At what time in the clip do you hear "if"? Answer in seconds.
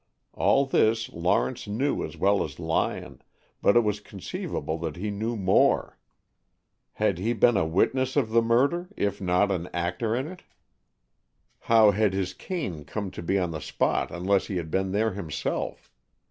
8.97-9.21